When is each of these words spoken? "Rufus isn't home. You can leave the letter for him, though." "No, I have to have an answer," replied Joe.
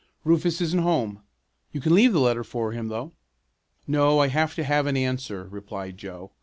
"Rufus 0.23 0.59
isn't 0.61 0.79
home. 0.81 1.21
You 1.73 1.79
can 1.79 1.93
leave 1.93 2.11
the 2.11 2.19
letter 2.19 2.43
for 2.43 2.71
him, 2.71 2.87
though." 2.87 3.11
"No, 3.85 4.17
I 4.17 4.29
have 4.29 4.55
to 4.55 4.63
have 4.63 4.87
an 4.87 4.97
answer," 4.97 5.43
replied 5.51 5.99
Joe. 5.99 6.31